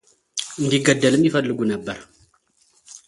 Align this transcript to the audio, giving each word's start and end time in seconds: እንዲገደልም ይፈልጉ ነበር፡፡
እንዲገደልም 0.59 1.25
ይፈልጉ 1.27 1.59
ነበር፡፡ 1.73 1.99